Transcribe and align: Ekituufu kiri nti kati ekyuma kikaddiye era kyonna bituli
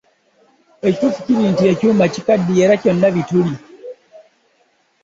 Ekituufu 0.87 1.19
kiri 1.25 1.43
nti 1.51 1.57
kati 1.61 1.65
ekyuma 1.73 2.05
kikaddiye 2.13 2.61
era 2.65 2.75
kyonna 2.81 3.07
bituli 3.15 3.53